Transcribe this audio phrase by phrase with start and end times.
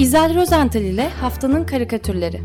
[0.00, 2.40] İzel Rozental ile Haftanın Karikatürleri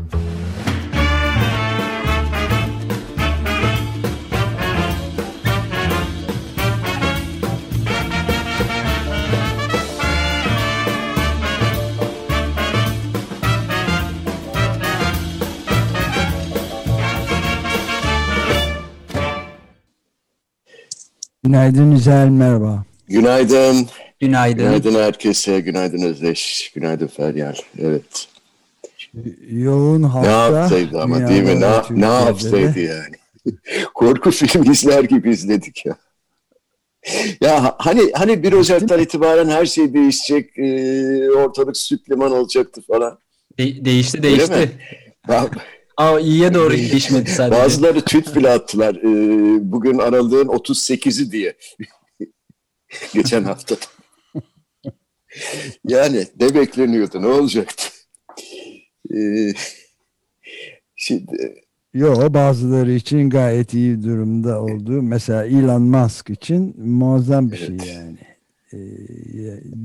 [21.44, 22.84] Günaydın İzel, merhaba.
[23.08, 23.88] Günaydın.
[24.26, 24.64] Günaydın.
[24.64, 25.60] Günaydın herkese.
[25.60, 26.70] Günaydın Özdeş.
[26.74, 27.54] Günaydın Feryal.
[27.78, 28.28] Evet.
[29.50, 30.48] Yoğun hafta.
[30.50, 31.60] Ne yapsaydı ama değil mi?
[31.60, 33.16] Ne, ne yapsaydı yani?
[33.94, 35.96] Korku filmi izler gibi izledik ya.
[37.40, 43.18] Ya hani hani 1 Ocak'tan itibaren her şey değişecek, e, ortalık süt liman olacaktı falan.
[43.58, 44.70] De- değişti değişti.
[45.96, 47.60] Aa iyiye doğru değişmedi sadece.
[47.60, 48.94] bazıları tweet bile attılar.
[48.94, 51.56] e, bugün aralığın 38'i diye.
[53.14, 53.76] Geçen hafta.
[55.88, 57.88] Yani ne bekleniyordu, ne olacaktı?
[59.14, 59.18] E,
[60.96, 61.54] şimdi
[61.96, 65.02] Yo bazıları için gayet iyi durumda oldu.
[65.02, 67.86] Mesela Elon Musk için muazzam bir şey Evet.
[67.86, 68.18] yani.
[68.72, 68.78] Ee,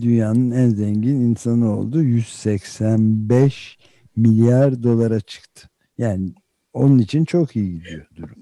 [0.01, 2.03] dünyanın en zengin insanı oldu.
[2.03, 3.77] 185
[4.15, 5.69] milyar dolara çıktı.
[5.97, 6.29] Yani
[6.73, 8.35] onun için çok iyi gidiyor durum.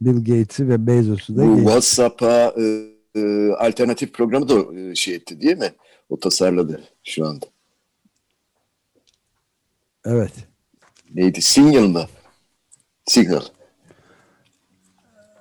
[0.00, 1.56] Bill Gates'i ve Bezos'u da Bu.
[1.56, 2.62] WhatsApp'a e,
[3.20, 5.72] e, alternatif programı da e, şey etti değil mi?
[6.08, 7.46] O tasarladı şu anda.
[10.04, 10.32] Evet.
[11.14, 11.42] Neydi?
[11.42, 12.06] Signal mı?
[13.06, 13.40] Signal.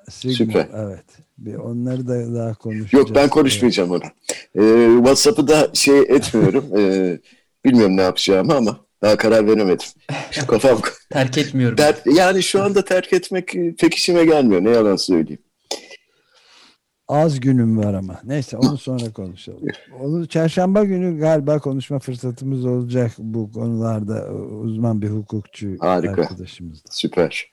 [0.09, 0.67] Signal, Süper.
[0.73, 1.05] Evet.
[1.38, 2.94] Bir onları da daha konuşacağız.
[2.94, 4.03] Yok ben konuşmayacağım onu.
[4.55, 6.66] E, WhatsApp'ı da şey etmiyorum.
[6.79, 7.19] E,
[7.66, 9.88] bilmiyorum ne yapacağımı ama daha karar veremedim.
[10.31, 11.77] Şu kafam Terk etmiyorum.
[11.77, 14.63] der, yani şu anda terk etmek e, pek işime gelmiyor.
[14.63, 15.41] Ne yalan söyleyeyim.
[17.08, 18.22] Az günüm var ama.
[18.23, 19.67] Neyse onu sonra konuşalım.
[20.02, 26.22] Onu çarşamba günü galiba konuşma fırsatımız olacak bu konularda uzman bir hukukçu Harika.
[26.22, 26.89] arkadaşımızla.
[26.92, 27.52] Süper.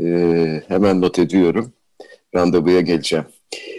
[0.00, 1.72] Ee, hemen not ediyorum.
[2.34, 3.24] Randevuya geleceğim.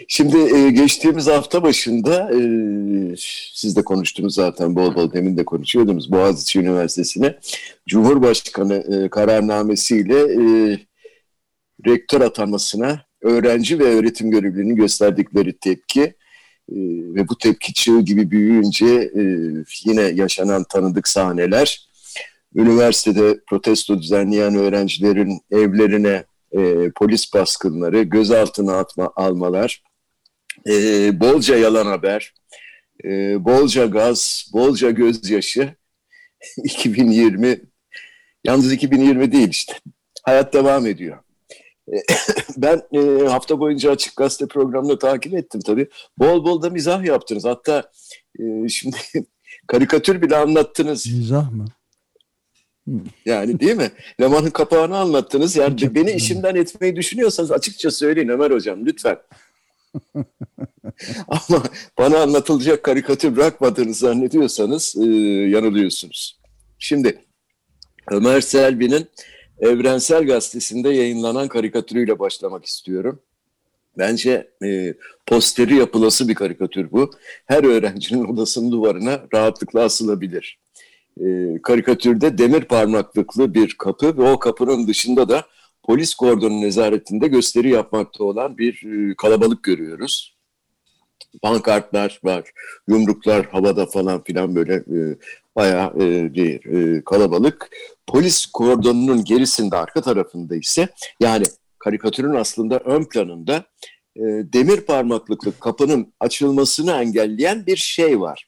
[0.08, 2.40] Şimdi e, geçtiğimiz hafta başında e,
[3.54, 6.12] siz de konuştunuz zaten bol bol demin de konuşuyordunuz.
[6.12, 7.38] Boğaziçi Üniversitesi'ne
[7.88, 10.78] Cumhurbaşkanı e, kararnamesiyle e,
[11.86, 16.78] rektör atanmasına öğrenci ve öğretim görevlilerinin gösterdikleri tepki e,
[17.16, 19.22] ve bu tepki çığ gibi büyüyünce e,
[19.86, 21.92] yine yaşanan tanıdık sahneler
[22.56, 29.84] üniversitede protesto düzenleyen öğrencilerin evlerine e, polis baskınları, gözaltına atma, almalar,
[30.68, 30.74] e,
[31.20, 32.34] bolca yalan haber,
[33.04, 33.10] e,
[33.46, 35.76] bolca gaz, bolca gözyaşı
[36.64, 37.62] 2020
[38.44, 39.74] yalnız 2020 değil işte.
[40.24, 41.18] Hayat devam ediyor.
[41.92, 41.96] E,
[42.58, 45.88] ben e, hafta boyunca Açık Gazete programını takip ettim tabii.
[46.18, 47.46] Bol bol da mizah yaptınız.
[47.46, 47.92] Hatta
[48.40, 48.98] e, şimdi
[49.68, 51.08] karikatür bile anlattınız.
[51.08, 51.66] Mizah mı?
[53.26, 53.92] Yani değil mi?
[54.22, 55.56] Leman'ın kapağını anlattınız.
[55.56, 59.18] Yani beni işimden etmeyi düşünüyorsanız açıkça söyleyin Ömer Hocam lütfen.
[61.28, 61.64] Ama
[61.98, 65.06] bana anlatılacak karikatür bırakmadığını zannediyorsanız e,
[65.50, 66.40] yanılıyorsunuz.
[66.80, 67.20] Şimdi
[68.12, 69.08] Ömer Selvi'nin
[69.62, 73.20] Evrensel Gazetesi'nde yayınlanan karikatürüyle başlamak istiyorum.
[73.98, 74.94] Bence e,
[75.26, 77.12] posteri yapılası bir karikatür bu.
[77.46, 80.60] Her öğrencinin odasının duvarına rahatlıkla asılabilir
[81.20, 85.46] e, karikatürde demir parmaklıklı bir kapı ve o kapının dışında da
[85.84, 90.38] polis kordonu nezaretinde gösteri yapmakta olan bir e, kalabalık görüyoruz.
[91.42, 92.52] Pankartlar var,
[92.88, 95.18] yumruklar havada falan filan böyle e,
[95.56, 97.70] bayağı e, bir e, kalabalık.
[98.08, 100.88] Polis kordonunun gerisinde arka tarafında ise
[101.20, 101.46] yani
[101.80, 103.66] karikatürün aslında ön planında
[104.16, 104.22] e,
[104.54, 108.48] demir parmaklıklı kapının açılmasını engelleyen bir şey var.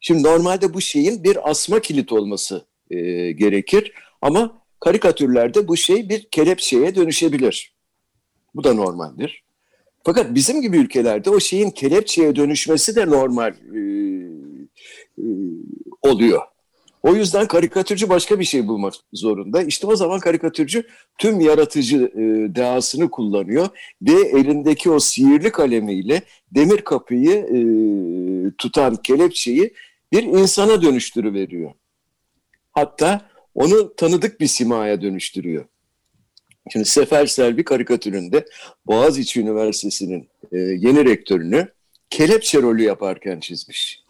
[0.00, 2.96] Şimdi normalde bu şeyin bir asma kilit olması e,
[3.32, 3.92] gerekir
[4.22, 7.74] ama karikatürlerde bu şey bir kelepçeye dönüşebilir.
[8.54, 9.42] Bu da normaldir.
[10.04, 13.78] Fakat bizim gibi ülkelerde o şeyin kelepçeye dönüşmesi de normal e,
[15.18, 15.24] e,
[16.02, 16.42] oluyor.
[17.02, 19.62] O yüzden karikatürcü başka bir şey bulmak zorunda.
[19.62, 20.84] İşte o zaman karikatürcü
[21.18, 23.68] tüm yaratıcı e, dehasını kullanıyor
[24.02, 27.60] ve elindeki o sihirli kalemiyle demir kapıyı e,
[28.58, 29.74] tutan kelepçeyi
[30.12, 31.72] bir insana dönüştürüveriyor.
[32.72, 33.20] Hatta
[33.54, 35.64] onu tanıdık bir simaya dönüştürüyor.
[36.70, 38.44] Şimdi Sefer Selvi karikatüründe
[38.86, 41.68] Boğaziçi Üniversitesi'nin e, yeni rektörünü
[42.10, 44.02] kelepçe rolü yaparken çizmiş.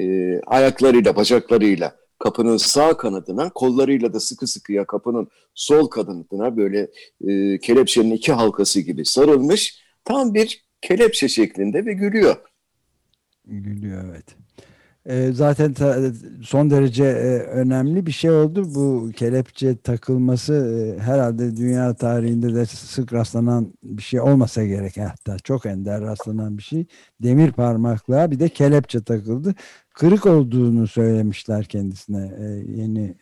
[0.00, 6.90] E, ayaklarıyla, bacaklarıyla kapının sağ kanadına, kollarıyla da sıkı sıkıya kapının sol kanadına böyle
[7.28, 9.82] e, kelepçenin iki halkası gibi sarılmış.
[10.04, 12.36] Tam bir kelepçe şeklinde ve gülüyor.
[13.44, 14.24] Gülüyor evet.
[15.08, 15.74] E, zaten
[16.42, 18.74] son derece e, önemli bir şey oldu.
[18.74, 20.54] Bu kelepçe takılması
[20.98, 24.96] e, herhalde dünya tarihinde de sık rastlanan bir şey olmasa gerek.
[24.96, 26.86] Hatta çok ender rastlanan bir şey.
[27.22, 29.54] Demir parmaklığa bir de kelepçe takıldı.
[29.94, 32.44] Kırık olduğunu söylemişler kendisine e,
[32.80, 33.14] yeni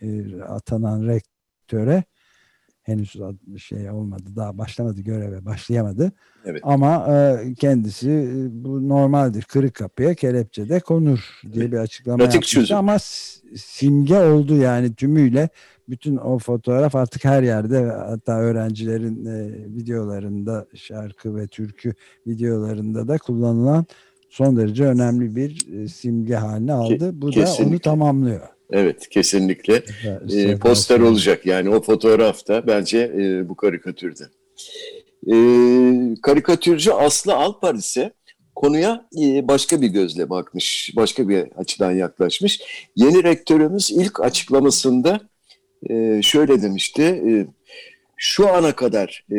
[0.49, 2.05] atanan rektöre
[2.87, 3.17] henüz
[3.57, 6.13] şey olmadı daha başlamadı göreve başlayamadı.
[6.45, 6.61] Evet.
[6.65, 12.35] Ama e, kendisi e, bu normaldir kırık kapıya kelepçe de konur diye bir açıklama Pratik
[12.35, 12.77] yapmıştı çözüm.
[12.77, 12.97] ama
[13.57, 15.49] simge oldu yani tümüyle
[15.89, 21.95] bütün o fotoğraf artık her yerde hatta öğrencilerin e, videolarında şarkı ve türkü
[22.27, 23.87] videolarında da kullanılan
[24.29, 27.23] son derece önemli bir e, simge haline aldı.
[27.23, 27.65] Bu kesinlikle.
[27.65, 28.56] da onu tamamlıyor.
[28.71, 29.83] Evet kesinlikle.
[30.33, 34.25] E, poster olacak yani o fotoğrafta bence e, bu karikatürde.
[35.33, 35.37] E,
[36.23, 38.13] karikatürcü Aslı Alpar ise
[38.55, 42.61] konuya e, başka bir gözle bakmış, başka bir açıdan yaklaşmış.
[42.97, 45.21] Yeni rektörümüz ilk açıklamasında
[45.91, 47.47] e, şöyle demişti, e,
[48.17, 49.37] şu ana kadar e,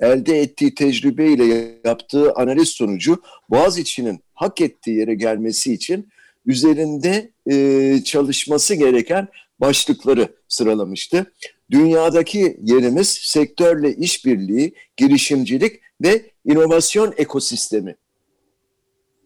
[0.00, 6.08] elde ettiği tecrübeyle yaptığı analiz sonucu Boğaziçi'nin hak ettiği yere gelmesi için
[6.46, 9.28] üzerinde e, çalışması gereken
[9.60, 11.32] başlıkları sıralamıştı.
[11.70, 17.96] Dünyadaki yerimiz sektörle işbirliği, girişimcilik ve inovasyon ekosistemi.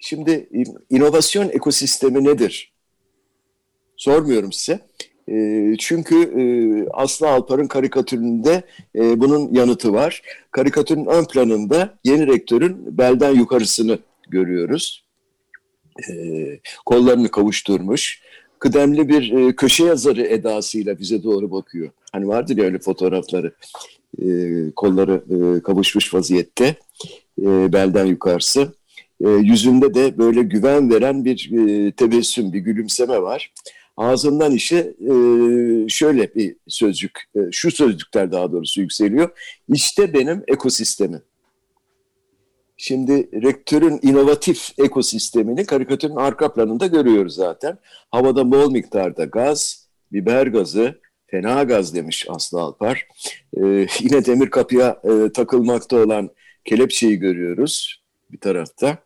[0.01, 0.49] Şimdi
[0.91, 2.73] inovasyon ekosistemi nedir?
[3.97, 4.81] Sormuyorum size.
[5.29, 6.45] E, çünkü e,
[6.93, 8.63] Aslı Alpar'ın karikatüründe
[8.97, 10.23] e, bunun yanıtı var.
[10.51, 15.04] Karikatürün ön planında yeni rektörün belden yukarısını görüyoruz.
[16.11, 16.13] E,
[16.87, 18.23] kollarını kavuşturmuş.
[18.59, 21.91] Kıdemli bir e, köşe yazarı edasıyla bize doğru bakıyor.
[22.13, 23.55] Hani vardır ya öyle fotoğrafları.
[24.23, 24.27] E,
[24.77, 26.77] kolları e, kavuşmuş vaziyette.
[27.43, 28.75] E, belden yukarısı.
[29.25, 33.53] E, yüzünde de böyle güven veren bir e, tebessüm, bir gülümseme var.
[33.97, 35.15] Ağzından işe e,
[35.89, 39.31] şöyle bir sözcük, e, şu sözcükler daha doğrusu yükseliyor.
[39.69, 41.23] İşte benim ekosistemim.
[42.77, 47.79] Şimdi rektörün inovatif ekosistemini karikatürün arka planında görüyoruz zaten.
[48.11, 53.07] Havada bol miktarda gaz, biber gazı, fena gaz demiş Aslı Alpar.
[53.57, 56.31] Ee, yine demir kapıya e, takılmakta olan
[56.65, 58.99] kelepçeyi görüyoruz bir tarafta.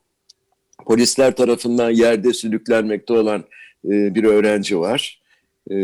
[0.87, 3.44] Polisler tarafından yerde sülüklenmekte olan
[3.85, 5.23] e, bir öğrenci var.
[5.71, 5.76] E,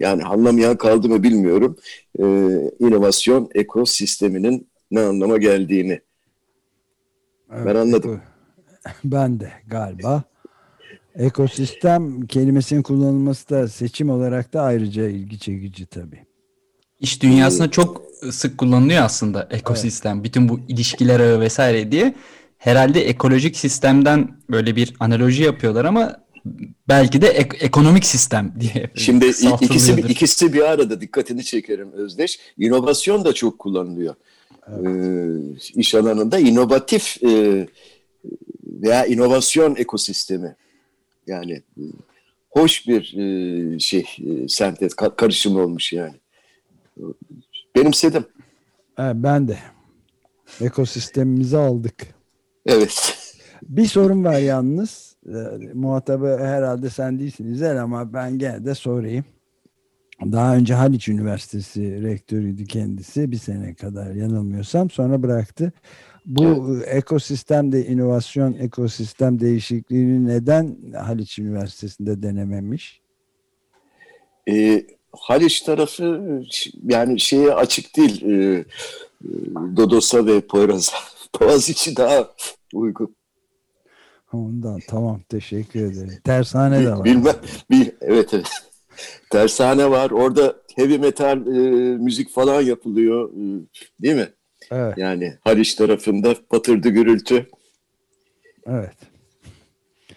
[0.00, 1.76] yani anlamayan kaldı mı bilmiyorum.
[2.18, 2.24] E,
[2.80, 6.00] inovasyon ekosisteminin ne anlama geldiğini.
[7.56, 8.20] Evet, ben anladım.
[9.04, 10.22] Ben de galiba.
[11.16, 16.26] Ekosistem kelimesinin kullanılması da seçim olarak da ayrıca ilgi çekici tabii.
[17.00, 20.14] İş dünyasında çok sık kullanılıyor aslında ekosistem.
[20.16, 20.24] Evet.
[20.24, 22.14] Bütün bu ilişkiler ağı vesaire diye.
[22.58, 26.16] Herhalde ekolojik sistemden böyle bir analoji yapıyorlar ama
[26.88, 28.90] belki de ek- ekonomik sistem diye.
[28.94, 29.26] Şimdi
[29.62, 32.38] ikisi ikisi bir arada dikkatini çekerim Özdeş.
[32.58, 34.14] İnovasyon da çok kullanılıyor.
[34.68, 34.86] Evet.
[34.86, 37.66] Ee, iş alanında inovatif e,
[38.64, 40.56] veya inovasyon ekosistemi
[41.26, 41.62] yani
[42.50, 46.14] hoş bir e, şey e, sentez karışım olmuş yani.
[47.76, 48.24] Benimsedim.
[48.98, 49.58] Evet, ben de.
[50.60, 52.06] Ekosistemimizi aldık.
[52.66, 53.18] Evet.
[53.62, 55.16] Bir sorun var yalnız.
[55.26, 55.34] E,
[55.74, 59.24] muhatabı herhalde sen değilsin İzel ama ben gene de sorayım.
[60.22, 65.72] Daha önce Haliç Üniversitesi rektörüydü kendisi bir sene kadar yanılmıyorsam sonra bıraktı.
[66.26, 66.88] Bu evet.
[66.88, 73.00] ekosistemde inovasyon ekosistem değişikliğini neden Haliç Üniversitesi'nde denememiş?
[74.50, 76.40] E, Haliç tarafı
[76.84, 78.24] yani şeye açık değil.
[78.24, 78.64] E,
[79.76, 80.96] Dodos'a ve Poyraz'a.
[81.40, 82.28] Boğaziçi daha
[82.74, 83.16] uygun.
[84.32, 86.20] Ondan tamam teşekkür ederim.
[86.24, 87.04] Tershane de var.
[87.04, 87.36] Bilmem.
[87.70, 88.48] Bil, evet evet.
[89.30, 90.10] Tershane var.
[90.10, 91.50] Orada heavy metal e,
[91.96, 93.30] müzik falan yapılıyor.
[93.30, 93.66] E,
[94.02, 94.28] değil mi?
[94.70, 94.98] Evet.
[94.98, 97.46] Yani Haliç tarafında patırdı gürültü.
[98.66, 98.96] Evet.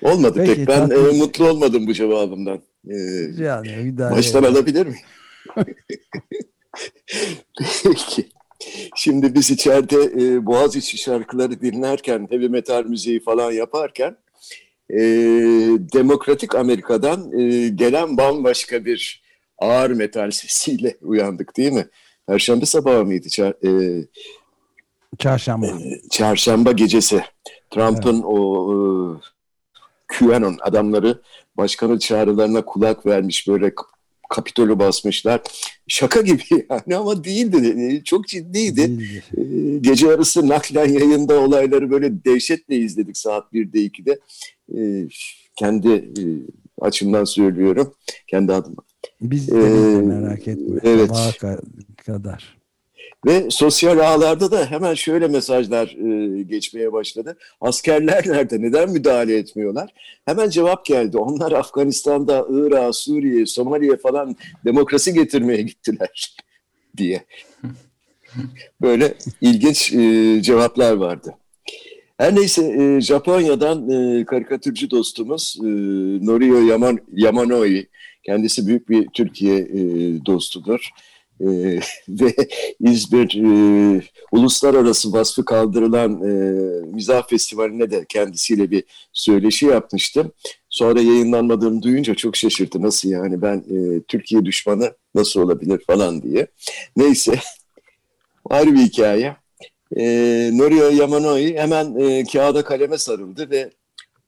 [0.02, 0.68] Olmadı Peki, pek.
[0.68, 2.62] Ben e, mutlu olmadım bu cevabımdan.
[2.90, 2.96] E,
[3.38, 4.56] yani, baştan yani.
[4.56, 5.00] alabilir miyim?
[7.84, 8.30] Peki.
[8.96, 14.18] Şimdi biz içeride e, Boğaziçi şarkıları dinlerken, heavy metal müziği falan yaparken
[14.90, 15.00] e,
[15.94, 19.24] Demokratik Amerika'dan e, gelen bambaşka bir
[19.58, 21.88] ağır metal sesiyle uyandık değil mi?
[22.28, 23.30] Perşembe sabahı mıydı?
[23.30, 24.04] Çar, e,
[25.20, 25.68] çarşamba.
[25.68, 27.24] E, çarşamba gecesi.
[27.70, 28.26] Trump'ın evet.
[28.26, 28.78] o e,
[30.08, 31.22] QAnon adamları
[31.58, 33.74] başkanın çağrılarına kulak vermiş böyle
[34.30, 35.42] Kapitolü basmışlar.
[35.88, 38.02] Şaka gibi yani ama değildi.
[38.04, 38.78] Çok ciddiydi.
[39.38, 39.82] Değildi.
[39.82, 44.20] Gece yarısı naklen yayında olayları böyle dehşetle izledik saat 1'de 2'de.
[45.56, 46.24] kendi e,
[46.82, 47.94] açımdan söylüyorum.
[48.28, 48.82] Kendi adıma.
[49.22, 50.80] Biz de, Ee, merak etme.
[50.84, 51.08] evet.
[51.08, 51.62] Sabaha ka-
[52.06, 52.58] kadar.
[53.26, 57.38] Ve sosyal ağlarda da hemen şöyle mesajlar e, geçmeye başladı.
[57.62, 58.62] Askerler nerede?
[58.62, 59.94] Neden müdahale etmiyorlar?
[60.26, 61.18] Hemen cevap geldi.
[61.18, 64.36] Onlar Afganistan'da, Irak'a, Suriye, Somali'ye falan
[64.66, 66.36] demokrasi getirmeye gittiler
[66.98, 67.26] diye.
[68.82, 71.36] Böyle ilginç e, cevaplar vardı.
[72.18, 75.66] Her neyse e, Japonya'dan e, karikatürcü dostumuz e,
[76.26, 77.88] Norio Yaman, Yamanoi,
[78.24, 79.80] kendisi büyük bir Türkiye e,
[80.26, 80.90] dostudur.
[81.42, 81.46] E,
[82.10, 82.36] ve
[82.80, 84.02] İzmir e,
[84.32, 86.32] uluslararası vasfı kaldırılan e,
[86.86, 90.32] mizah festivaline de kendisiyle bir söyleşi yapmıştım.
[90.70, 92.82] Sonra yayınlanmadığını duyunca çok şaşırdı.
[92.82, 96.48] Nasıl yani ben e, Türkiye düşmanı nasıl olabilir falan diye.
[96.98, 97.40] Neyse
[98.50, 99.36] ayrı bir hikaye.
[99.98, 100.04] E,
[100.54, 103.70] Norio Yamanoi hemen e, kağıda kaleme sarıldı ve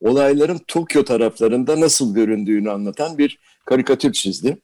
[0.02, 4.58] olayların Tokyo taraflarında nasıl göründüğünü anlatan bir karikatür çizdi.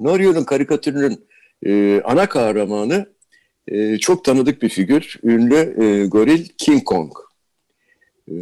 [0.00, 1.24] Norio'nun karikatürünün
[1.66, 3.06] e, ana kahramanı
[3.68, 7.12] e, çok tanıdık bir figür, ünlü e, goril King Kong.
[8.28, 8.34] E,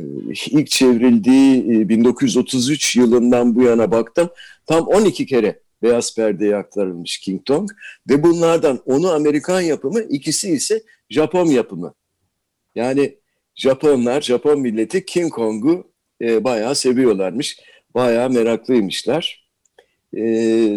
[0.51, 4.31] ilk çevrildiği e, 1933 yılından bu yana baktım.
[4.67, 7.71] Tam 12 kere beyaz perdeye aktarılmış King Kong
[8.11, 11.95] ve bunlardan onu Amerikan yapımı, ikisi ise Japon yapımı.
[12.75, 13.19] Yani
[13.55, 17.61] Japonlar, Japon milleti King Kong'u e, bayağı seviyorlarmış,
[17.95, 19.49] bayağı meraklıymışlar.
[20.17, 20.23] E,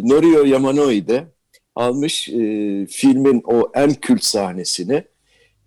[0.03, 1.27] Norio Yamanoi de
[1.75, 5.04] almış e, filmin o en kült sahnesini.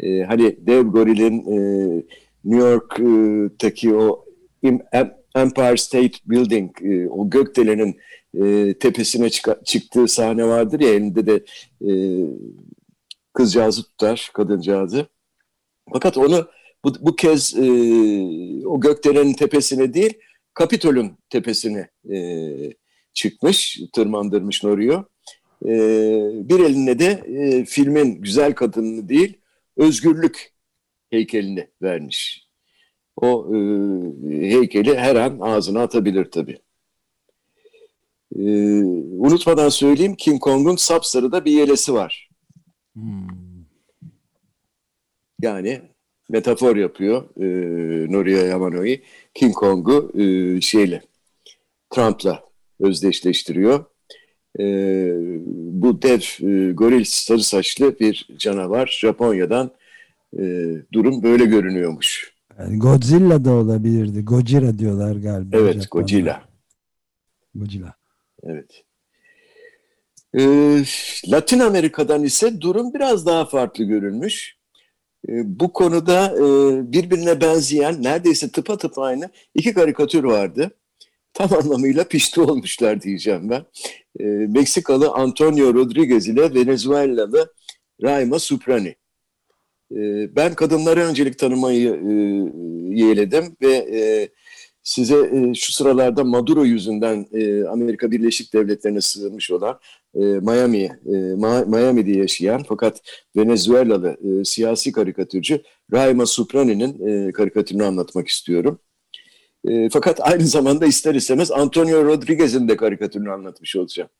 [0.01, 1.57] E, hani dev gorilin e,
[2.45, 4.25] New York'taki o
[5.35, 7.97] Empire State Building, e, o gökdelenin
[8.43, 11.45] e, tepesine çık çıktığı sahne vardır ya elinde de
[11.89, 11.91] e,
[13.33, 15.07] kızcağızı tutar, kadıncağızı.
[15.93, 16.49] Fakat onu
[16.85, 17.67] bu, bu kez e,
[18.67, 20.13] o gökdelenin tepesine değil,
[20.55, 22.17] Kapitol'ün tepesine e,
[23.15, 25.05] çıkmış, tırmandırmış Norio.
[25.65, 25.71] E,
[26.49, 29.39] bir eline de e, filmin güzel kadınını değil,
[29.77, 30.53] özgürlük
[31.11, 32.49] heykelini vermiş.
[33.17, 33.59] O e,
[34.31, 36.59] heykeli her an ağzına atabilir tabii.
[38.37, 38.43] E,
[39.19, 42.31] unutmadan söyleyeyim King Kong'un sapsarıda bir yelesi var.
[42.95, 43.29] Hmm.
[45.41, 45.81] Yani
[46.29, 47.47] metafor yapıyor e,
[48.13, 49.03] Noria Yamanoi.
[49.35, 51.03] King Kong'u e, şeyle
[51.91, 52.45] Trump'la
[52.81, 53.85] özdeşleştiriyor.
[54.61, 54.65] E,
[55.57, 59.71] bu dev e, goril sarı saçlı bir canavar Japonya'dan
[60.39, 60.43] e,
[60.93, 62.35] durum böyle görünüyormuş.
[62.59, 64.25] Yani Godzilla da olabilirdi.
[64.25, 65.57] Gojira diyorlar galiba.
[65.57, 66.03] Evet Japonlar.
[66.03, 66.43] Godzilla.
[67.55, 67.95] Godzilla.
[68.43, 68.85] Evet.
[70.39, 70.43] E,
[71.31, 74.57] Latin Amerika'dan ise durum biraz daha farklı görünmüş.
[75.29, 76.43] E, bu konuda e,
[76.93, 80.71] birbirine benzeyen neredeyse tıpa aynı iki karikatür vardı.
[81.35, 83.65] Tam anlamıyla pişti olmuşlar diyeceğim ben.
[84.21, 87.53] E, Meksikalı Antonio Rodriguez ile Venezuelalı
[88.03, 88.97] Raima Suprani.
[89.93, 89.97] E,
[90.37, 92.13] ben kadınlara öncelik tanımayı e,
[93.01, 94.29] yeğledim ve e,
[94.83, 99.79] size e, şu sıralarda Maduro yüzünden e, Amerika Birleşik Devletleri'ne sığınmış olan
[100.15, 101.17] e, Miami, e,
[101.67, 103.01] Miami'de yaşayan fakat
[103.37, 105.63] Venezuelalı e, siyasi karikatürcü
[105.93, 108.79] Raima Suprani'nin e, karikatürünü anlatmak istiyorum.
[109.69, 114.11] E, fakat aynı zamanda ister istemez Antonio Rodriguez'in de karikatürünü anlatmış olacağım.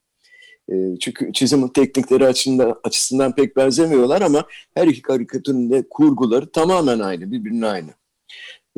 [0.73, 6.99] E, çünkü çizim teknikleri açısından, açısından pek benzemiyorlar ama her iki karikatürün de kurguları tamamen
[6.99, 7.91] aynı, birbirine aynı.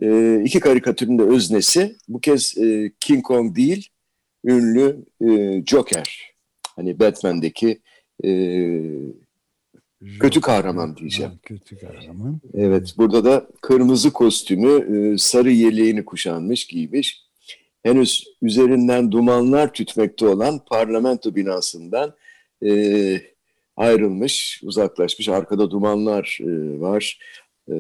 [0.03, 3.89] E, iki karikatürün de öznesi bu kez e, King Kong değil,
[4.45, 6.35] ünlü e, Joker.
[6.77, 7.81] Hani Batman'deki
[8.25, 8.31] e,
[10.21, 11.33] kötü kahraman diyeceğim.
[11.33, 12.41] Ha, kötü kahraman.
[12.55, 17.23] Evet, burada da kırmızı kostümü, e, sarı yeleğini kuşanmış, giymiş.
[17.83, 22.15] Henüz üzerinden dumanlar tütmekte olan parlamento binasından
[22.67, 23.21] e,
[23.77, 25.29] ayrılmış, uzaklaşmış.
[25.29, 27.19] Arkada dumanlar e, var.
[27.69, 27.75] E,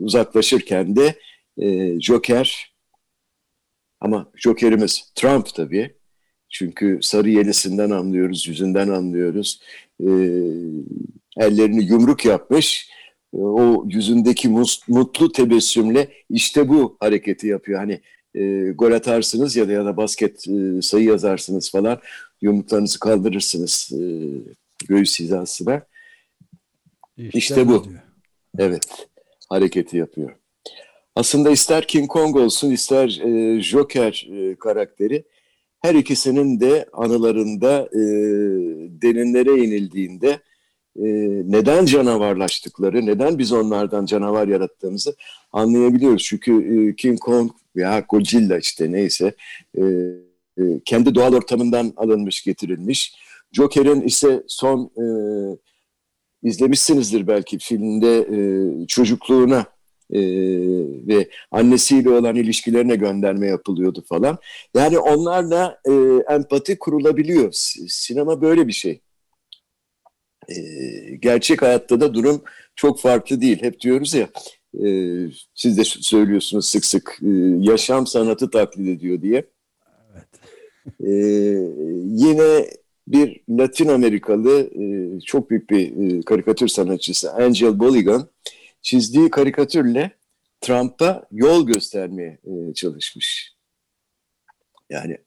[0.00, 1.18] uzaklaşırken de
[1.58, 2.72] e, Joker,
[4.00, 5.94] ama Joker'imiz Trump tabii.
[6.48, 9.60] Çünkü sarı yelisinden anlıyoruz, yüzünden anlıyoruz.
[10.00, 10.08] E,
[11.40, 12.90] ellerini yumruk yapmış.
[13.34, 14.48] E, o yüzündeki
[14.88, 17.78] mutlu tebessümle işte bu hareketi yapıyor.
[17.78, 18.00] Hani
[18.34, 22.00] e, gol atarsınız ya da ya da basket e, sayı yazarsınız falan.
[22.42, 24.02] Yumruklarınızı kaldırırsınız e,
[24.88, 25.82] göğüs hizasına.
[27.16, 27.84] İşte, İşte bu.
[27.84, 28.00] diyor.
[28.58, 29.08] Evet,
[29.48, 30.30] hareketi yapıyor.
[31.16, 35.24] Aslında ister King Kong olsun, ister e, Joker e, karakteri,
[35.82, 38.00] her ikisinin de anılarında e,
[39.02, 40.40] derinlere inildiğinde
[40.96, 41.04] e,
[41.44, 45.14] neden canavarlaştıkları, neden biz onlardan canavar yarattığımızı
[45.52, 46.22] anlayabiliyoruz.
[46.22, 49.34] Çünkü e, King Kong veya Godzilla işte neyse
[49.78, 49.82] e,
[50.58, 53.14] e, kendi doğal ortamından alınmış getirilmiş.
[53.52, 54.90] Joker'in ise son
[56.42, 58.26] izlemişsinizdir belki filmde
[58.86, 59.66] çocukluğuna
[60.12, 60.20] e,
[61.06, 64.38] ve annesiyle olan ilişkilerine gönderme yapılıyordu falan.
[64.74, 65.92] Yani onlarla e,
[66.34, 67.48] empati kurulabiliyor.
[67.88, 69.00] Sinema böyle bir şey.
[70.50, 72.42] E, gerçek hayatta da durum
[72.76, 73.62] çok farklı değil.
[73.62, 74.28] Hep diyoruz ya,
[74.84, 74.88] e,
[75.54, 77.28] siz de söylüyorsunuz sık sık, e,
[77.60, 79.44] yaşam sanatı taklit ediyor diye.
[81.00, 81.12] E,
[82.04, 82.66] yine
[83.08, 88.28] bir Latin Amerikalı e, çok büyük bir e, karikatür sanatçısı Angel Boligan
[88.82, 90.10] çizdiği karikatürle
[90.60, 93.54] Trump'a yol göstermeye e, çalışmış.
[94.90, 95.18] Yani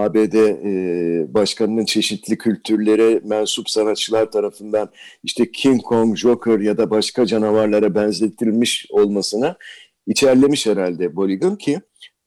[0.00, 4.90] ABD e, başkanının çeşitli kültürlere mensup sanatçılar tarafından
[5.24, 9.56] işte King Kong, Joker ya da başka canavarlara benzetilmiş olmasına
[10.06, 11.80] içerlemiş herhalde Boligan ki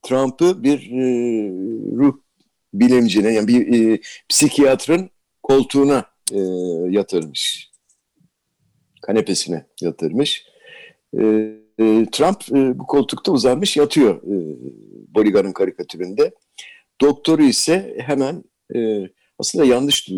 [0.03, 1.03] Trump'ı bir e,
[1.97, 2.15] ruh
[2.73, 5.09] bilimcine yani bir e, psikiyatrın
[5.43, 6.39] koltuğuna e,
[6.89, 7.71] yatırmış.
[9.01, 10.45] Kanepesine yatırmış.
[11.13, 11.21] E,
[11.79, 14.35] e, Trump e, bu koltukta uzanmış yatıyor e,
[15.15, 16.31] Boligar'ın karikatüründe.
[17.01, 18.43] Doktoru ise hemen
[18.75, 19.09] e,
[19.39, 20.09] aslında yanlış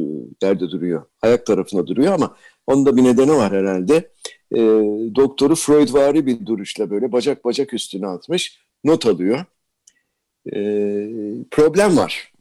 [0.43, 1.05] yerde duruyor.
[1.21, 2.35] Ayak tarafına duruyor ama
[2.67, 4.11] onun da bir nedeni var herhalde.
[4.51, 4.59] E,
[5.15, 8.59] doktoru Freudvari bir duruşla böyle bacak bacak üstüne atmış.
[8.83, 9.45] Not alıyor.
[10.53, 10.59] E,
[11.51, 12.31] problem var.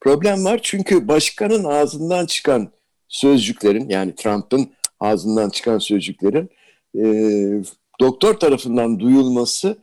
[0.00, 2.72] Problem var çünkü başkanın ağzından çıkan
[3.08, 4.70] sözcüklerin yani Trump'ın
[5.00, 6.50] ağzından çıkan sözcüklerin
[6.98, 7.04] e,
[8.00, 9.78] doktor tarafından duyulması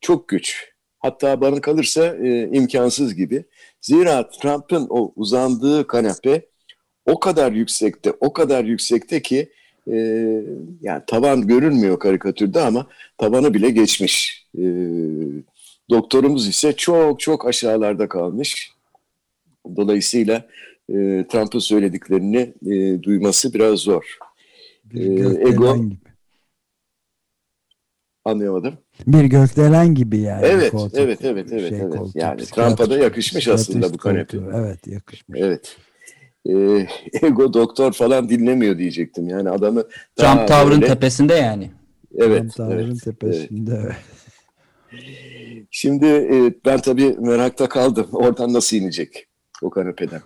[0.00, 0.72] çok güç.
[0.98, 3.44] Hatta bana kalırsa e, imkansız gibi.
[3.80, 6.42] Zira Trump'ın o uzandığı kanepe
[7.06, 9.48] o kadar yüksekte, o kadar yüksekte ki
[9.90, 9.96] e,
[10.80, 12.86] yani tavan görünmüyor karikatürde ama
[13.18, 14.46] tavanı bile geçmiş.
[14.58, 14.64] E,
[15.90, 18.72] doktorumuz ise çok çok aşağılarda kalmış.
[19.76, 20.48] Dolayısıyla
[20.88, 20.94] e,
[21.28, 24.18] Trump'ın söylediklerini e, duyması biraz zor.
[24.84, 26.07] Bir gökdelen ego- gibi.
[28.28, 28.78] Anlayamadım.
[29.06, 30.46] Bir gökdelen gibi yani.
[30.46, 31.96] Evet, koltuk, evet, evet, evet, evet.
[31.96, 34.38] koltuk, Yani Trump'a da yakışmış aslında bu kanepe.
[34.38, 34.52] koltuğu.
[34.56, 35.40] Evet yakışmış.
[35.40, 35.76] Evet.
[36.48, 36.86] Ee,
[37.26, 39.28] ego doktor falan dinlemiyor diyecektim.
[39.28, 39.84] Yani adamı
[40.16, 41.70] Trump tavrın böyle- tepesinde yani.
[42.18, 43.80] Evet, Tam Tanrı'nın evet, tepesinde.
[43.84, 43.96] Evet.
[45.70, 48.08] Şimdi e, ben tabii merakta kaldım.
[48.12, 49.26] Oradan nasıl inecek
[49.62, 50.20] o kanepeden?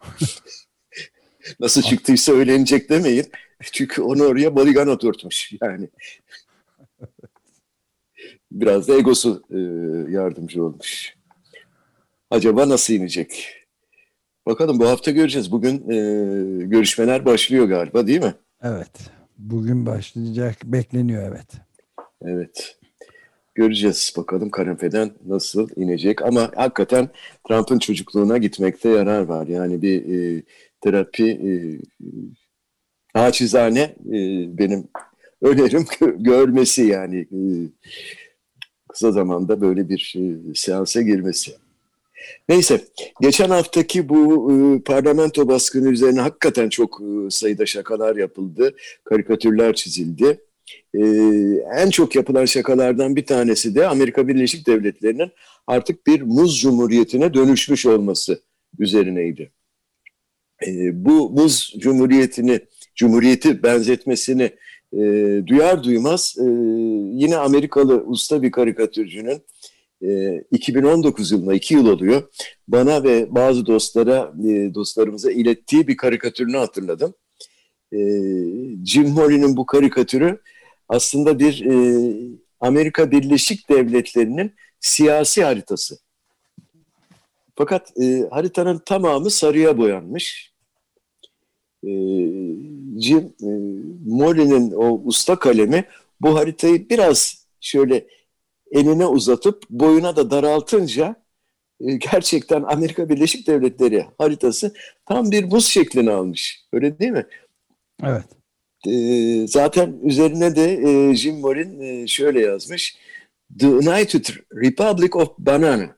[1.60, 3.26] nasıl çıktıysa öyle inecek demeyin.
[3.72, 5.88] Çünkü onu oraya bodygun oturtmuş yani.
[8.52, 9.58] Biraz da egosu e,
[10.12, 11.14] yardımcı olmuş.
[12.30, 13.54] Acaba nasıl inecek?
[14.46, 15.52] Bakalım bu hafta göreceğiz.
[15.52, 15.96] Bugün e,
[16.66, 18.34] görüşmeler başlıyor galiba değil mi?
[18.62, 18.90] evet.
[19.38, 20.56] Bugün başlayacak.
[20.64, 21.46] Bekleniyor evet.
[22.22, 22.78] Evet.
[23.54, 26.22] Göreceğiz bakalım kanepeden nasıl inecek.
[26.22, 27.08] Ama hakikaten
[27.48, 29.46] Trump'ın çocukluğuna gitmekte yarar var.
[29.46, 30.42] Yani bir e,
[30.80, 31.50] terapi e,
[33.14, 34.12] naçizane e,
[34.58, 34.88] benim
[35.42, 37.40] önerim gö- görmesi yani e,
[38.98, 41.52] kısa zamanda böyle bir e, seansa girmesi.
[42.48, 42.80] Neyse,
[43.20, 50.40] geçen haftaki bu e, parlamento baskını üzerine hakikaten çok e, sayıda şakalar yapıldı, karikatürler çizildi.
[50.94, 51.00] E,
[51.76, 55.30] en çok yapılan şakalardan bir tanesi de Amerika Birleşik Devletleri'nin
[55.66, 58.42] artık bir muz cumhuriyetine dönüşmüş olması
[58.78, 59.50] üzerineydi.
[60.66, 60.70] E,
[61.04, 62.60] bu muz cumhuriyetini,
[62.94, 64.50] cumhuriyeti benzetmesini
[64.92, 64.98] e,
[65.46, 66.44] duyar duymaz e,
[67.12, 69.42] yine Amerikalı usta bir karikatürcünün
[70.02, 72.22] e, 2019 yılında iki yıl oluyor.
[72.68, 77.14] Bana ve bazı dostlara, e, dostlarımıza ilettiği bir karikatürünü hatırladım.
[77.92, 77.98] E,
[78.84, 80.40] Jim Morrion'un bu karikatürü
[80.88, 81.74] aslında bir e,
[82.60, 85.98] Amerika Birleşik Devletleri'nin siyasi haritası.
[87.56, 90.52] Fakat e, haritanın tamamı sarıya boyanmış.
[91.84, 91.90] E,
[93.00, 93.50] Jim e,
[94.06, 95.84] Morrion'un o usta kalemi
[96.20, 98.06] bu haritayı biraz şöyle
[98.70, 101.16] eline uzatıp boyuna da daraltınca
[101.80, 104.74] e, gerçekten Amerika Birleşik Devletleri haritası
[105.06, 106.64] tam bir buz şeklini almış.
[106.72, 107.26] Öyle değil mi?
[108.04, 108.24] Evet.
[108.86, 112.96] E, zaten üzerine de e, Jim Morin e, şöyle yazmış.
[113.58, 115.96] The United Republic of Banana.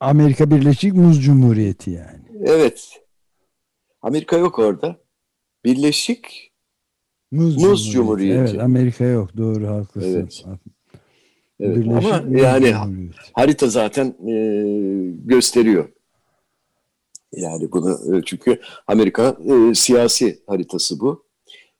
[0.00, 2.22] Amerika Birleşik Muz Cumhuriyeti yani.
[2.44, 3.00] Evet.
[4.02, 4.96] Amerika yok orada.
[5.64, 6.50] Birleşik
[7.30, 8.50] Muz, Muz Cumhuriyeti.
[8.52, 10.14] Evet Amerika yok doğru haklısın.
[10.14, 10.44] Evet.
[11.60, 11.76] Evet.
[11.76, 13.16] Birleşik Ama Muz yani Cumhuriyeti.
[13.32, 14.34] harita zaten e,
[15.24, 15.88] gösteriyor.
[17.32, 21.24] Yani bunu e, çünkü Amerika e, siyasi haritası bu.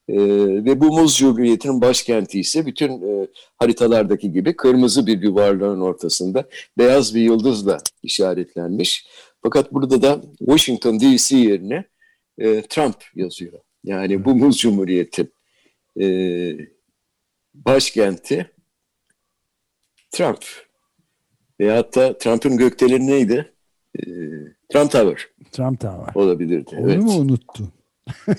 [0.08, 0.18] E,
[0.64, 7.14] ve bu muz cumhuriyetinin başkenti ise bütün e, haritalardaki gibi kırmızı bir yuvarlağın ortasında beyaz
[7.14, 9.06] bir yıldızla işaretlenmiş.
[9.42, 11.84] Fakat burada da Washington DC yerine
[12.40, 13.52] e, Trump yazıyor.
[13.84, 15.30] Yani bu muz cumhuriyeti
[16.00, 16.06] e,
[17.54, 18.50] başkenti
[20.10, 20.44] Trump.
[21.60, 23.52] Ve hatta Trump'ın gökdeleni neydi?
[23.98, 24.02] E,
[24.72, 25.28] Trump Tower.
[25.52, 26.14] Trump Tower.
[26.14, 26.76] Olabilirdi.
[26.76, 27.02] Onu evet.
[27.02, 27.72] mu unuttu?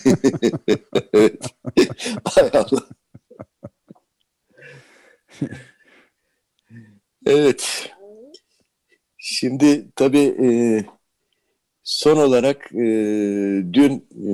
[1.14, 1.46] evet.
[2.26, 2.88] Hay Allah.
[7.26, 7.92] evet.
[9.18, 10.48] Şimdi tabii e,
[11.84, 12.86] son olarak e,
[13.74, 14.32] dün e,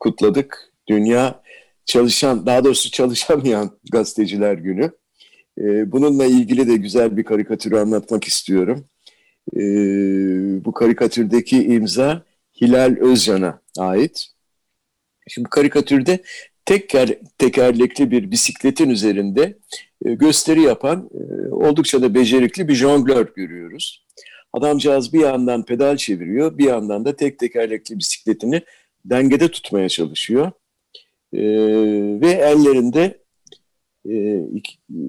[0.00, 1.44] kutladık Dünya
[1.86, 4.90] Çalışan, daha doğrusu çalışamayan gazeteciler günü.
[5.58, 8.84] E, bununla ilgili de güzel bir karikatürü anlatmak istiyorum.
[9.56, 9.60] E,
[10.64, 12.22] bu karikatürdeki imza
[12.60, 14.26] Hilal Özcan'a ait.
[15.28, 16.22] Şimdi karikatürde
[16.64, 19.58] teker, tekerlekli bir bisikletin üzerinde
[20.04, 24.04] e, gösteri yapan e, oldukça da becerikli bir jonglör görüyoruz.
[24.54, 28.62] Adamcağız bir yandan pedal çeviriyor, bir yandan da tek tekerlekli bisikletini
[29.04, 30.52] dengede tutmaya çalışıyor.
[31.32, 31.40] E,
[32.20, 33.18] ve ellerinde
[34.10, 34.40] e,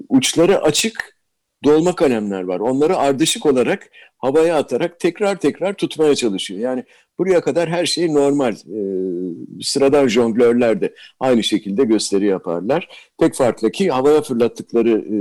[0.08, 1.16] uçları açık
[1.64, 2.60] dolma kalemler var.
[2.60, 6.60] Onları ardışık olarak havaya atarak tekrar tekrar tutmaya çalışıyor.
[6.60, 6.84] Yani
[7.18, 8.52] buraya kadar her şey normal.
[8.52, 8.80] E,
[9.62, 12.88] sıradan jonglörler de aynı şekilde gösteri yaparlar.
[13.18, 15.16] Tek farklı ki havaya fırlattıkları e,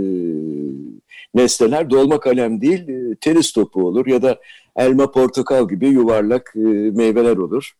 [1.35, 4.39] nesneler dolma kalem değil, e, tenis topu olur ya da
[4.75, 6.59] elma portakal gibi yuvarlak e,
[6.91, 7.71] meyveler olur.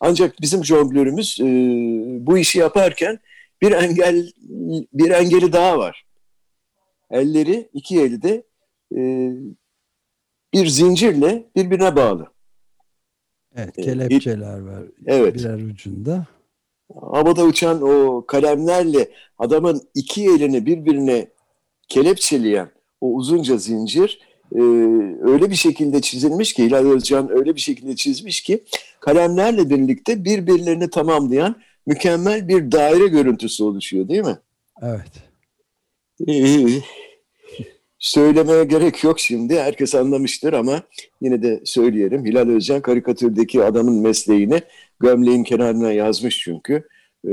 [0.00, 1.44] Ancak bizim jonglörümüz e,
[2.26, 3.18] bu işi yaparken
[3.62, 4.32] bir engel
[4.92, 6.06] bir engeli daha var.
[7.10, 8.44] Elleri iki eli de
[8.96, 9.30] e,
[10.54, 12.26] bir zincirle birbirine bağlı.
[13.56, 14.82] Evet, E, kelepçeler var.
[15.06, 15.34] Evet.
[15.34, 16.26] Birer ucunda.
[17.00, 21.28] Havada uçan o kalemlerle adamın iki elini birbirine
[21.90, 24.20] kelepçeleyen o uzunca zincir
[24.54, 24.60] e,
[25.22, 28.64] öyle bir şekilde çizilmiş ki Hilal Özcan öyle bir şekilde çizmiş ki
[29.00, 34.38] kalemlerle birlikte birbirlerini tamamlayan mükemmel bir daire görüntüsü oluşuyor değil mi?
[34.82, 35.10] Evet.
[36.28, 36.82] Ee,
[37.98, 39.60] Söylemeye gerek yok şimdi.
[39.60, 40.82] Herkes anlamıştır ama
[41.20, 42.24] yine de söyleyelim.
[42.24, 44.60] Hilal Özcan karikatürdeki adamın mesleğini
[45.00, 46.88] gömleğin kenarına yazmış çünkü.
[47.28, 47.30] Ee,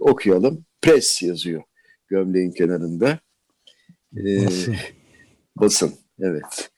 [0.00, 0.64] okuyalım.
[0.82, 1.62] Pres yazıyor
[2.08, 3.18] gömleğin kenarında.
[4.16, 4.76] Ee, Basın.
[5.56, 6.70] basın, evet.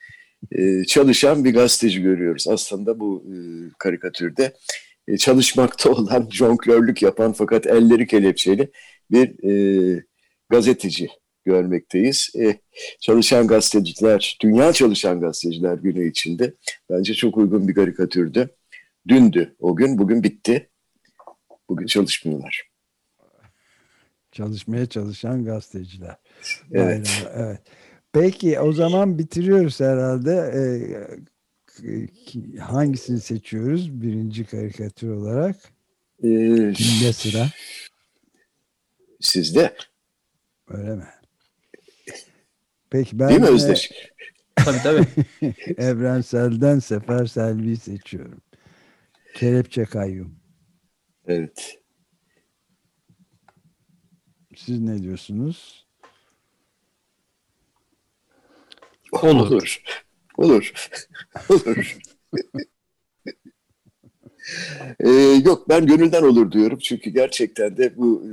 [0.53, 2.49] Ee, çalışan bir gazeteci görüyoruz.
[2.49, 3.35] Aslında bu e,
[3.79, 4.55] karikatürde
[5.09, 8.71] e, çalışmakta olan, jonglörlük yapan fakat elleri kelepçeli
[9.11, 10.05] bir e,
[10.51, 11.09] gazeteci
[11.45, 12.31] görmekteyiz.
[12.39, 12.61] E,
[13.01, 16.55] çalışan gazeteciler, Dünya Çalışan Gazeteciler Günü içinde
[16.91, 18.49] bence çok uygun bir karikatürdü.
[19.09, 20.69] Dündü o gün, bugün bitti.
[21.69, 22.72] Bugün çalışmıyorlar.
[24.33, 26.17] Çalışmaya çalışan gazeteciler.
[26.73, 27.27] Evet.
[27.35, 27.61] Evet.
[28.13, 30.53] Peki o zaman bitiriyoruz herhalde.
[30.55, 35.57] Ee, hangisini seçiyoruz birinci karikatür olarak?
[36.23, 37.47] Ee, Kimde sıra?
[39.21, 39.75] sizde,
[40.69, 41.07] Öyle mi?
[42.91, 43.91] Peki ben değil mi de Özdeş?
[44.57, 45.07] Tabii tabii.
[45.77, 48.41] Evrensel'den Sefer Selvi'yi seçiyorum.
[49.35, 50.37] Kelepçe kayyum.
[51.27, 51.82] Evet.
[54.57, 55.87] Siz ne diyorsunuz?
[59.13, 59.51] Olur.
[59.51, 59.83] Olur.
[60.37, 60.73] Olur.
[61.51, 61.99] Olur.
[65.01, 65.11] Ee,
[65.45, 66.79] yok ben gönülden olur diyorum.
[66.79, 68.33] Çünkü gerçekten de bu e,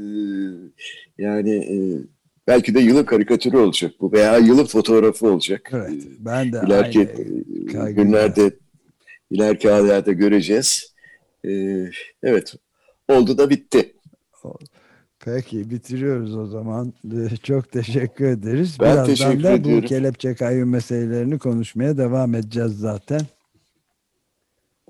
[1.17, 1.77] yani e,
[2.47, 5.69] belki de yılın karikatürü olacak bu veya yılın fotoğrafı olacak.
[5.73, 6.03] Evet.
[6.19, 7.09] Ben de İleriki
[7.79, 8.51] aynı günlerde
[9.31, 10.93] ileriki aylarda göreceğiz.
[11.45, 11.85] Ee,
[12.23, 12.55] evet.
[13.07, 13.95] Oldu da bitti.
[15.25, 16.93] Peki bitiriyoruz o zaman.
[17.13, 18.77] Ee, Çok teşekkür ederiz.
[18.79, 19.83] Ben Birazdan teşekkür da ediyorum.
[19.83, 23.21] bu kelepçe kayyum meselelerini konuşmaya devam edeceğiz zaten.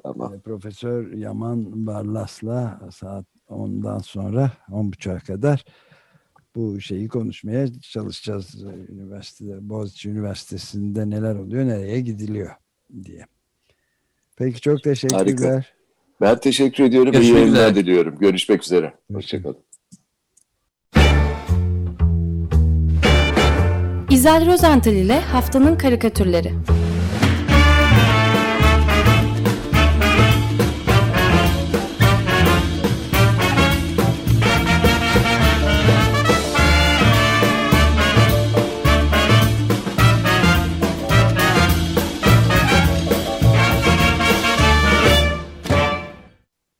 [0.03, 0.33] Tamam.
[0.33, 5.65] Ee, Profesör Yaman Barlas'la saat 10'dan sonra 10.30'a kadar
[6.55, 8.63] bu şeyi konuşmaya çalışacağız.
[8.63, 12.51] Ee, Üniversitede, Boğaziçi Üniversitesi'nde neler oluyor, nereye gidiliyor
[13.03, 13.25] diye.
[14.35, 15.73] Peki çok teşekkürler.
[16.21, 17.11] Ben teşekkür ediyorum.
[17.11, 18.17] Görüşmek İyi yayınlar diliyorum.
[18.19, 18.93] Görüşmek üzere.
[19.13, 19.57] Hoşçakalın.
[24.19, 26.53] İzel Rozental ile Haftanın Karikatürleri